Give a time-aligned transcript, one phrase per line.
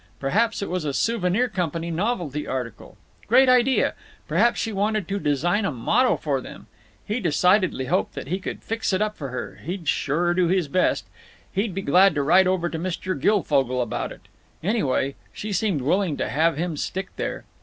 [0.19, 2.97] Perhaps it was a Souvenir Company novelty article.
[3.27, 3.93] Great idea!
[4.27, 6.65] Perhaps she wanted to design a motto for them.
[7.05, 11.05] He decidedly hoped that he could fix it up for her—he'd sure do his best.
[11.51, 13.13] He'd be glad to write over to Mr.
[13.13, 14.21] Guilfogle about it.
[14.63, 17.45] Anyway, she seemed willing to have him stick here.